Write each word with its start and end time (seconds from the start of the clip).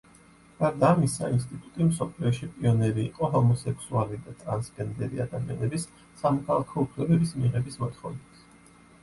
გარდა 0.59 0.87
ამისა, 0.93 1.27
ინსტიტუტი 1.33 1.85
მსოფლიოში 1.89 2.49
პიონერი 2.55 3.05
იყო 3.09 3.29
ჰომოსექსუალი 3.35 4.19
და 4.25 4.33
ტრანსგენდერი 4.41 5.23
ადამიანების 5.27 5.87
სამოქალაქო 6.25 6.87
უფლებების 6.89 7.37
მიღების 7.45 7.81
მოთხოვნით. 7.85 8.43